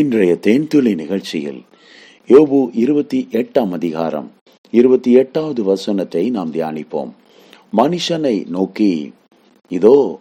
இன்றைய 0.00 0.32
தேன்துளி 0.44 0.92
நிகழ்ச்சியில் 0.94 1.58
யோபு 2.30 2.70
இருபத்தி 2.72 3.18
எட்டாம் 3.40 3.72
அதிகாரம் 3.72 4.26
இருபத்தி 4.72 5.10
எட்டாவது 5.12 5.62
வசனத்தை 5.62 6.30
நாம் 6.30 6.52
தியானிப்போம். 6.52 7.10
மனுஷனை 7.72 8.32
நோக்கி 8.46 9.12
இதோ 9.70 10.20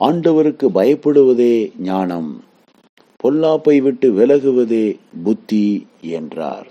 ஆண்டவருக்கு 0.00 0.68
பயப்படுவதே 0.78 1.72
ஞானம் 1.88 2.30
பொல்லாப்பை 3.24 3.76
விட்டு 3.80 4.10
விலகுவதே 4.12 4.86
புத்தி 5.24 5.86
என்றார் 6.00 6.68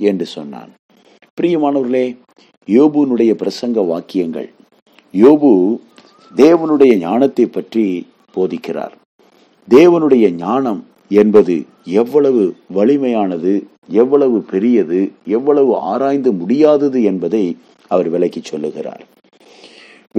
என்று 0.00 0.26
சொன்னான். 0.26 0.70
பிரியமானவர்களே 1.40 2.06
யோபுனுடைய 2.68 3.34
பிரசங்க 3.44 3.86
வாக்கியங்கள் 3.86 4.50
யோபு 5.14 5.80
தேவனுடைய 6.36 6.94
ஞானத்தை 6.98 7.46
பற்றி 7.46 7.86
போதிக்கிறார். 8.36 8.94
தேவனுடைய 9.68 10.28
ஞானம் 10.44 10.84
என்பது 11.08 11.66
எவ்வளவு 11.84 12.56
வலிமையானது 12.74 13.62
எவ்வளவு 13.88 14.40
பெரியது 14.40 15.12
எவ்வளவு 15.26 15.76
ஆராய்ந்து 15.76 16.32
முடியாதது 16.32 17.02
என்பதை 17.02 17.56
அவர் 17.88 18.08
விலக்கி 18.08 18.40
சொல்லுகிறார். 18.42 19.04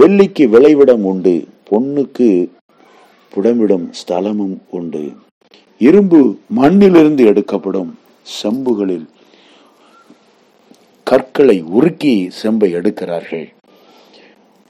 வெள்ளிக்கு 0.00 0.48
விளைவிடம் 0.48 1.04
உண்டு 1.04 1.48
பொன்னுக்கு 1.70 2.48
புடமிடும் 3.34 3.90
ஸ்தலமும் 3.90 4.56
உண்டு. 4.70 5.12
இரும்பு 5.78 6.38
மண்ணிலிருந்து 6.56 7.24
எடுக்கப்படும் 7.24 7.98
செம்புகளில் 8.42 9.06
கற்களை 11.04 11.62
உருக்கி 11.62 12.28
செம்பை 12.28 12.74
எடுக்கிறார்கள். 12.74 13.48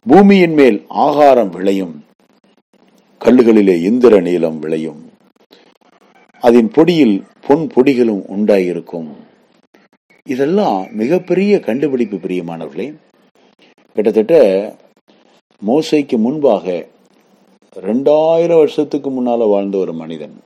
பூமியின் 0.03 0.53
மேல் 0.53 0.85
ஆகாரம் 0.89 1.51
விளையும் 1.51 2.05
கல்லுகளிலே 3.25 3.83
இந்திர 3.83 4.21
நீளம் 4.21 4.59
விளையும். 4.59 5.10
அதன் 6.41 6.71
பொடியில் 6.75 7.23
பொன் 7.47 7.67
பொடிகளும் 7.75 8.23
உண்டாயிருக்கும். 8.37 9.09
இதெல்லாம் 10.25 10.87
மிகப்பெரிய 10.93 11.61
கண்டுபிடிப்பு 11.61 12.17
பிரியமானவர்களே. 12.17 12.95
கிட்டத்தட்ட 13.95 14.35
மோசைக்கு 15.67 16.19
முன்பாக 16.19 16.87
ரெண்டாயிரம் 17.77 18.61
வருஷத்துக்கு 18.63 19.11
முன்னால 19.11 19.49
வாழ்ந்த 19.49 19.79
ஒரு 19.79 19.93
மனிதன். 19.93 20.39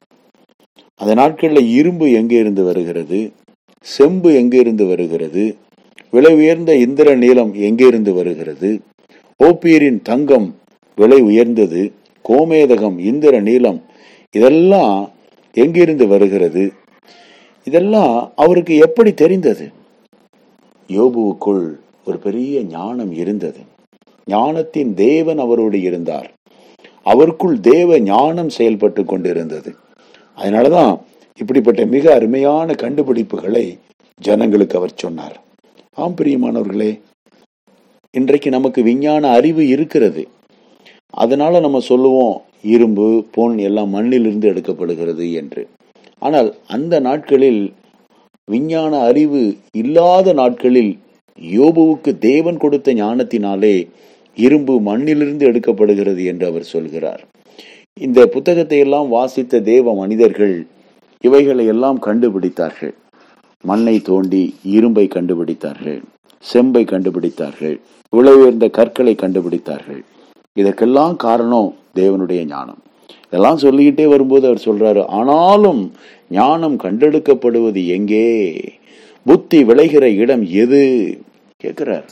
அந்த 0.96 1.14
நாட்களில் 1.14 1.68
இரும்பு 1.68 2.10
எங்கே 2.12 2.38
இருந்து 2.38 2.64
வருகிறது? 2.64 3.32
செம்பு 3.80 4.34
எங்கே 4.34 4.58
இருந்து 4.58 4.86
வருகிறது? 4.86 5.56
விலை 6.10 6.34
உயர்ந்த 6.34 6.76
இந்திர 6.76 7.14
நீளம் 7.14 7.54
எங்கே 7.54 7.86
இருந்து 7.86 8.12
வருகிறது? 8.12 8.80
ஓப்பீரின் 9.40 10.02
தங்கம் 10.02 10.54
விலை 10.96 11.20
உயர்ந்தது 11.20 11.92
கோமேதகம் 12.28 12.98
இந்திர 12.98 13.40
நீளம் 13.40 13.82
இதெல்லாம் 14.30 15.10
எங்கிருந்து 15.54 16.06
வருகிறது? 16.06 16.72
இதெல்லாம் 17.64 18.32
அவருக்கு 18.36 18.76
எப்படி 18.76 19.14
தெரிந்தது? 19.14 19.70
யோபுவுக்குள் 20.88 21.78
ஒரு 22.04 22.18
பெரிய 22.22 22.62
ஞானம் 22.62 23.12
இருந்தது. 23.12 23.58
ஞானத்தின் 24.26 24.94
தேவன் 24.94 25.38
அவரோடு 25.38 25.80
இருந்தார். 25.80 26.32
அவருக்குள் 27.04 27.60
தேவ 27.60 27.98
ஞானம் 27.98 28.48
செயல்பட்டு 28.48 29.04
கொண்டிருந்தது. 29.04 29.76
அதனாலதான் 30.36 31.00
இப்படிப்பட்ட 31.38 31.84
மிக 31.84 32.14
அருமையான 32.14 32.72
கண்டுபிடிப்புகளை 32.72 33.78
ஜனங்களுக்கு 34.20 34.76
அவர் 34.78 34.92
சொன்னார். 34.94 35.40
ஆம் 35.94 36.14
பிரியமானவர்களே 36.14 37.00
இன்றைக்கு 38.12 38.50
நமக்கு 38.50 38.82
விஞ்ஞான 38.82 39.28
அறிவு 39.28 39.68
இருக்கிறது. 39.68 40.28
அதனால 41.10 41.60
நம்ம 41.60 41.80
சொல்லுவோம் 41.80 42.42
இரும்பு 42.72 43.06
பொன் 43.30 43.56
எல்லாம் 43.58 43.90
மண்ணிலிருந்து 43.94 44.46
எடுக்கப்படுகிறது 44.52 45.26
என்று. 45.40 45.62
ஆனால் 46.18 46.48
அந்த 46.66 46.94
நாட்களில் 47.00 47.62
விஞ்ஞான 48.48 48.92
அறிவு 49.10 49.42
இல்லாத 49.82 50.32
நாட்களில் 50.32 50.92
யோபுவுக்கு 51.38 52.10
தேவன் 52.18 52.56
கொடுத்த 52.56 52.94
ஞானத்தினாலே 52.94 53.76
இரும்பு 54.38 54.74
மண்ணிலிருந்து 54.80 55.44
எடுக்கப்படுகிறது 55.50 56.22
என்று 56.24 56.44
அவர் 56.46 56.70
சொல்கிறார். 56.74 57.22
இந்த 58.00 58.20
புத்தகத்தை 58.26 58.78
எல்லாம் 58.78 59.08
வாசித்த 59.08 59.60
தேவ 59.60 59.94
மனிதர்கள் 59.94 60.56
இவைகளை 61.20 61.66
எல்லாம் 61.66 61.98
கண்டுபிடித்தார்கள். 62.06 62.94
மண்ணை 63.64 63.96
தோண்டி 64.08 64.42
இரும்பை 64.62 65.06
கண்டுபிடித்தார்கள் 65.14 66.00
செம்பை 66.44 66.82
கண்டுபிடித்தார்கள் 66.84 67.76
உயர்ந்த 68.12 68.66
கற்களை 68.68 69.14
கண்டுபிடித்தார்கள். 69.22 70.02
இதற்கெல்லாம் 70.56 71.16
காரணம் 71.16 71.70
தேவனுடைய 71.94 72.40
ஞானம். 72.46 72.80
இதெல்லாம் 73.24 73.56
சொல்லிக்கிட்டே 73.56 74.06
வரும்போது 74.06 74.44
அவர் 74.46 74.66
சொல்றாரு 74.66 75.02
ஆனாலும் 75.18 75.92
ஞானம் 76.30 76.76
கண்டெடுக்கப்படுவது 76.78 77.86
எங்கே? 77.86 78.26
புத்தி 79.26 79.64
விளைகிற 79.64 80.04
இடம் 80.22 80.44
எது? 80.62 80.82
கேட்கிறார் 81.56 82.06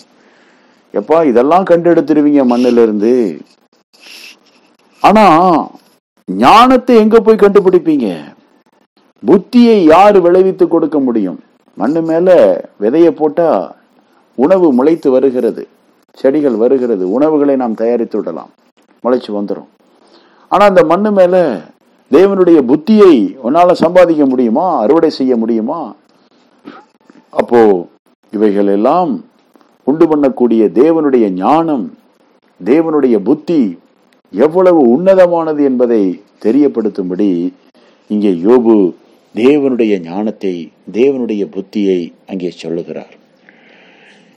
எப்பா 0.94 1.18
இதெல்லாம் 1.26 1.64
கண்டெடுத்துருவீங்க 1.64 2.42
மண்ணில 2.52 2.82
இருந்து 2.82 3.12
ஆனா 5.02 5.24
ஞானத்தை 6.28 6.96
எங்க 6.96 7.20
போய் 7.20 7.42
கண்டுபிடிப்பீங்க? 7.42 8.08
புத்தியை 9.26 9.76
யாரு 9.84 10.20
விளைவித்து 10.20 10.68
கொடுக்க 10.68 10.98
முடியும்? 11.00 11.38
மண்ணு 11.74 12.02
மேல 12.02 12.28
விதைய 12.80 13.08
போட்டா 13.10 13.48
உணவு 14.38 14.66
முளைத்து 14.72 15.08
வருகிறது 15.10 15.62
செடிகள் 16.18 16.56
வருகிறது 16.62 17.04
உணவுகளை 17.10 17.56
நாம் 17.56 17.74
தயாரித்து 17.74 18.18
விடலாம். 18.18 18.50
முளைச்சு 19.04 19.30
வந்துடும் 19.38 19.70
ஆனால் 20.50 20.70
அந்த 20.70 20.82
மண்ணு 20.92 21.10
மேலே 21.12 21.42
தேவனுடைய 22.10 22.58
புத்தியை 22.70 23.14
உன்னால் 23.46 23.80
சம்பாதிக்க 23.82 24.24
முடியுமா? 24.26 24.64
அறுவடை 24.84 25.10
செய்ய 25.18 25.36
முடியுமா? 25.36 25.80
அப்போ 27.40 27.60
இவைகள் 28.32 28.70
எல்லாம் 28.76 29.12
உண்டு 29.86 30.04
பண்ணக்கூடிய 30.10 30.62
தேவனுடைய 30.80 31.26
ஞானம் 31.44 31.86
தேவனுடைய 32.60 33.16
புத்தி 33.28 33.60
எவ்வளவு 34.34 34.80
உன்னதமானது 34.96 35.62
என்பதை 35.70 36.02
தெரியப்படுத்தும்படி 36.44 37.30
இங்கே 38.10 38.32
யோபு 38.46 38.76
தேவனுடைய 39.34 39.94
ஞானத்தை 40.10 40.54
தேவனுடைய 40.92 41.42
புத்தியை 41.56 42.00
அங்கே 42.26 42.50
சொல்லுகிறார். 42.62 43.14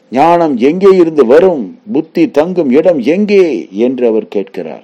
ஞானம் 0.09 0.57
எங்கே 0.57 0.95
இருந்து 0.95 1.25
வரும்? 1.25 1.79
புத்தி 1.91 2.31
தங்கும் 2.31 2.69
இடம் 2.69 2.99
எங்கே? 2.99 3.67
என்று 3.69 4.07
அவர் 4.07 4.27
கேட்கிறார். 4.27 4.83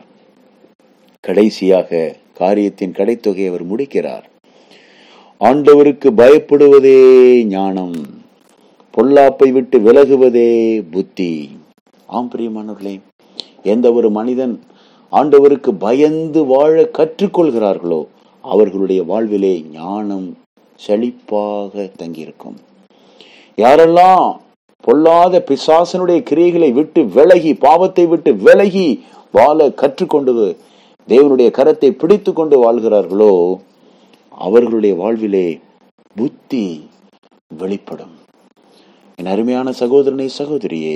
கடைசியாக 1.19 2.15
காரியத்தின் 2.33 2.91
கடைத்தொகை 2.91 3.47
அவர் 3.47 3.63
முடிக்கிறார். 3.63 4.29
ஆண்டவருக்கு 5.39 6.09
பயப்படுவதே 6.17 7.43
ஞானம் 7.43 7.93
பொல்லாப்பை 8.97 9.51
விட்டு 9.51 9.79
விலகுவதே 9.79 10.81
புத்தி. 10.91 11.49
ஆம் 12.07 12.31
பிரியமானவர்களே 12.35 12.99
எந்த 13.63 13.93
ஒரு 13.93 14.09
மனிதன் 14.09 14.59
ஆண்டவருக்கு 15.11 15.71
பயந்து 15.71 16.45
வாழ 16.45 16.89
கற்றுக்கொள்கிறார்களோ 16.97 18.05
அவர்களுடைய 18.41 19.03
வாழ்விலே 19.03 19.65
ஞானம் 19.71 20.37
செழிப்பாக 20.87 21.89
தங்கியிருக்கும். 21.97 22.57
யாரெல்லாம் 23.57 24.37
பொல்லாத 24.85 25.43
பிசாசனுடைய 25.49 26.19
கிரியைகளை 26.29 26.69
விட்டு 26.73 27.01
விலகி 27.17 27.53
பாவத்தை 27.65 28.05
விட்டு 28.11 28.31
விலகி 28.47 28.87
வாழ 29.31 29.67
கற்றுக்கொண்டு 29.81 30.45
தேவனுடைய 31.07 31.49
கரத்தை 31.57 31.89
பிடித்து 31.91 32.31
கொண்டு 32.33 32.55
வாழ்கிறார்களோ 32.63 33.33
அவர்களுடைய 34.31 34.93
வாழ்விலே 35.01 35.47
புத்தி 36.15 36.65
வெளிப்படும். 37.61 38.15
என் 39.19 39.31
அருமையான 39.33 39.71
சகோதரனை 39.81 40.27
சகோதரியே 40.37 40.95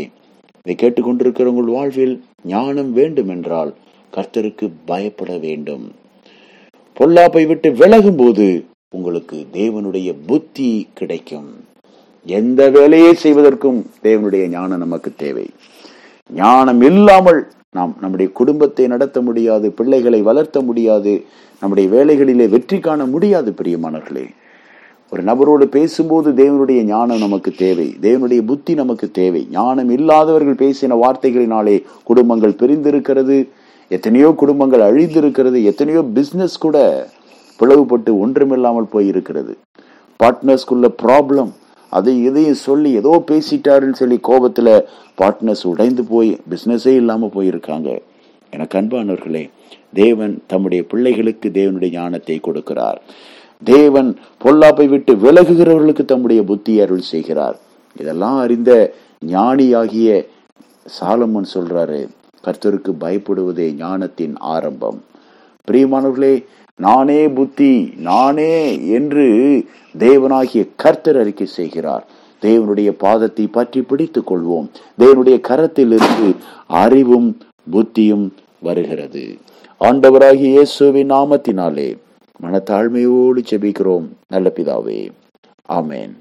இதை 0.65 0.75
கேட்டுக்கொண்டிருக்கிற 0.75 1.45
உங்கள் 1.45 1.73
வாழ்வில் 1.75 2.15
ஞானம் 2.53 2.91
வேண்டும் 2.93 3.31
என்றால் 3.35 3.71
கர்த்தருக்கு 4.13 4.65
பயப்பட 4.85 5.31
வேண்டும். 5.45 5.85
பொல்லாப்பை 6.97 7.43
விட்டு 7.47 7.69
விலகும் 7.81 8.19
போது 8.21 8.47
உங்களுக்கு 8.89 9.37
தேவனுடைய 9.53 10.09
புத்தி 10.27 10.69
கிடைக்கும். 10.93 11.49
எந்த 12.25 12.61
வேலையை 12.69 13.13
செய்வதற்கும் 13.13 13.79
தேவனுடைய 14.03 14.43
ஞானம் 14.47 14.83
நமக்கு 14.83 15.09
தேவை. 15.15 15.45
ஞானம் 16.29 16.81
இல்லாமல் 16.81 17.41
நாம் 17.71 17.93
நம்முடைய 18.01 18.31
குடும்பத்தை 18.31 18.87
நடத்த 18.87 19.21
முடியாது 19.21 19.71
பிள்ளைகளை 19.71 20.21
வளர்த்த 20.21 20.61
முடியாது 20.61 21.13
நம்முடைய 21.61 21.87
வேலைகளிலே 21.95 22.49
வெற்றி 22.49 22.79
காண 22.79 23.05
முடியாது 23.05 23.51
பிரியமானவர்களே. 23.59 24.25
ஒரு 25.11 25.23
நபரோடு 25.23 25.65
பேசும்போது 25.75 26.29
தேவனுடைய 26.31 26.83
ஞானம் 26.83 27.23
நமக்கு 27.25 27.51
தேவை 27.51 27.87
தேவனுடைய 28.01 28.41
புத்தி 28.45 28.73
நமக்கு 28.73 29.11
தேவை. 29.11 29.47
ஞானம் 29.51 29.89
இல்லாதவர்கள் 29.89 30.61
பேசின 30.63 30.97
வார்த்தைகளினாலே 31.03 31.75
குடும்பங்கள் 32.03 32.59
பிரிந்திருக்கிறது 32.61 33.37
எத்தனையோ 33.87 34.31
குடும்பங்கள் 34.41 34.85
அழிந்திருக்கிறது 34.87 35.63
எத்தனையோ 35.63 36.01
பிசினஸ் 36.17 36.57
கூட 36.57 36.77
பிளவுபட்டு 37.59 38.11
ஒன்றுமில்லாமல் 38.19 38.91
போயிருக்கிறது. 38.93 39.53
பார்ட்னர்ஸ்குள்ள 40.19 40.87
ப்ராப்ளம் 41.03 41.51
அதை 41.89 42.23
இதையும் 42.23 42.63
சொல்லி 42.67 42.91
ஏதோ 42.91 43.23
பேசிட்டாருன்னு 43.27 43.93
சொல்லி 43.93 44.19
கோபத்துல 44.27 44.85
பார்ட்னர்ஸ் 45.21 45.67
உடைந்து 45.67 46.03
போய் 46.03 46.39
பிஸ்னஸே 46.49 46.87
இல்லாம 46.87 47.29
போயிருக்காங்க. 47.35 47.99
எனக்கு 48.49 48.81
அன்பானவர்களே 48.81 49.49
தேவன் 49.93 50.43
தம்முடைய 50.47 50.83
பிள்ளைகளுக்கு 50.83 51.49
தேவனுடைய 51.49 51.91
ஞானத்தை 51.91 52.39
கொடுக்கிறார். 52.43 52.99
தேவன் 53.63 54.17
பொல்லாப்பை 54.43 54.87
விட்டு 54.89 55.15
விலகுகிறவர்களுக்கு 55.15 56.05
தம்முடைய 56.05 56.43
புத்தி 56.43 56.81
அருள் 56.81 56.99
செய்கிறார். 56.99 57.59
இதெல்லாம் 57.95 58.37
அறிந்த 58.37 58.93
ஞானியாகிய 59.21 60.27
சாலமன் 60.99 61.51
சொல்றாரு 61.53 62.07
கர்த்தருக்கு 62.43 62.91
பயப்படுவதே 62.99 63.75
ஞானத்தின் 63.75 64.35
ஆரம்பம். 64.37 65.03
பிரியமானவர்களே 65.71 66.45
நானே 66.75 67.27
புத்தி 67.27 67.93
நானே 67.97 68.87
என்று 68.89 69.25
தேவனாகிய 69.99 70.67
கர்த்தர் 70.75 71.19
அறிக்கை 71.19 71.47
செய்கிறார். 71.47 72.07
தேவனுடைய 72.41 72.89
பாதத்தை 72.89 73.47
பற்றி 73.51 73.81
பிடித்துக் 73.81 74.31
கொள்வோம். 74.31 74.67
தேவனுடைய 74.99 75.39
கரத்தில் 75.39 75.91
இருந்து 75.91 76.35
அறிவும் 76.67 77.37
புத்தியும் 77.71 78.29
வருகிறது. 78.59 79.37
ஆண்டவராகிய 79.79 80.51
இயேசுவின் 80.55 81.11
நாமத்தினாலே 81.11 81.97
மனத்தாழ்மையோடு 82.43 83.43
செபிக்கிறோம் 83.49 84.07
நல்ல 84.27 84.51
பிதாவே. 84.55 85.09
ஆமேன். 85.69 86.13